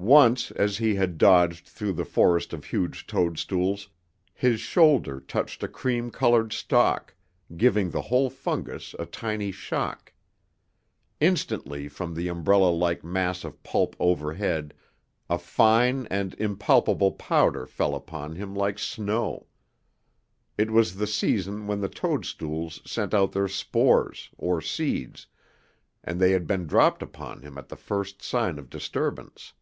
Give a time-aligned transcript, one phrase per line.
[0.00, 3.88] Once as he had dodged through the forest of huge toadstools,
[4.32, 7.12] his shoulder touched a cream colored stalk,
[7.56, 10.12] giving the whole fungus a tiny shock.
[11.18, 14.72] Instantly, from the umbrella like mass of pulp overhead,
[15.28, 19.48] a fine and impalpable powder fell upon him like snow.
[20.56, 25.26] It was the season when the toadstools sent out their spores, or seeds,
[26.04, 29.54] and they had been dropped upon him at the first sign of disturbance.